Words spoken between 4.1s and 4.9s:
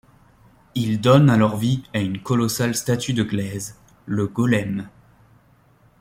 Golem.